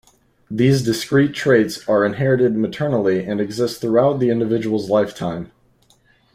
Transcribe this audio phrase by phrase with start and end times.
[0.49, 5.51] These discrete traits are inherited maternally and exist throughout the individual's lifetime.